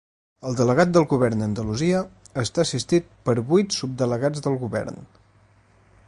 [0.51, 1.99] El delegat del Govern a Andalusia
[2.43, 4.99] està assistit per vuit subdelegats del Govern.